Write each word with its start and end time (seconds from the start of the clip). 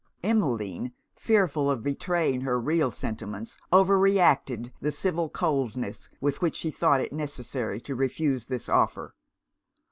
Emmeline, 0.23 0.93
fearful 1.15 1.69
of 1.69 1.83
betraying 1.83 2.41
her 2.41 2.59
real 2.59 2.89
sentiments, 2.89 3.55
overacted 3.71 4.73
the 4.81 4.91
civil 4.91 5.29
coldness 5.29 6.09
with 6.19 6.41
which 6.41 6.55
she 6.55 6.71
thought 6.71 6.99
it 6.99 7.13
necessary 7.13 7.79
to 7.79 7.93
refuse 7.93 8.47
this 8.47 8.67
offer. 8.67 9.13